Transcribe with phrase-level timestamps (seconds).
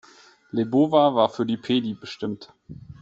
[0.51, 2.51] Lebowa war für die Pedi bestimmt.